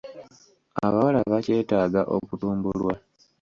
Abawala 0.85 1.19
bakyetaaga 1.31 2.01
okutumbulwa. 2.15 2.93